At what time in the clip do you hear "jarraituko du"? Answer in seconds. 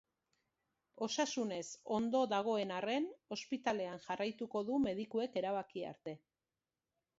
4.09-4.81